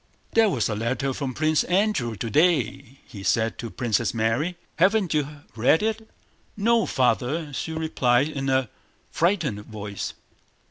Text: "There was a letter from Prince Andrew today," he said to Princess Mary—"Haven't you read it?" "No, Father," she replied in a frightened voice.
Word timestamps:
"There 0.33 0.49
was 0.49 0.67
a 0.67 0.73
letter 0.73 1.13
from 1.13 1.35
Prince 1.35 1.63
Andrew 1.65 2.15
today," 2.15 2.97
he 3.05 3.21
said 3.21 3.59
to 3.59 3.69
Princess 3.69 4.15
Mary—"Haven't 4.15 5.13
you 5.13 5.43
read 5.55 5.83
it?" 5.83 6.09
"No, 6.57 6.87
Father," 6.87 7.53
she 7.53 7.73
replied 7.73 8.27
in 8.27 8.49
a 8.49 8.69
frightened 9.11 9.63
voice. 9.67 10.15